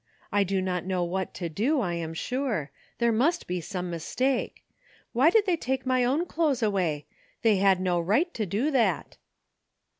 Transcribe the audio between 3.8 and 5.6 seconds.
mistake. Why did they